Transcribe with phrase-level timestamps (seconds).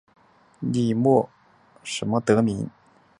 [0.63, 1.29] 粟末
[1.83, 2.67] 靺鞨得名。